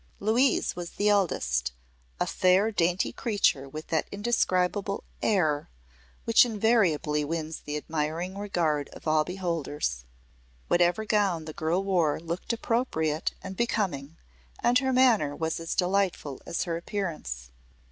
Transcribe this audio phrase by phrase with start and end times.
[0.19, 1.73] Louise was the eldest
[2.19, 5.69] a fair, dainty creature with that indescribable "air"
[6.23, 10.03] which invariably wins the admiring regard of all beholders.
[10.69, 14.17] Whatever gown the girl wore looked appropriate and becoming,
[14.63, 17.51] and her manner was as delightful as her appearance.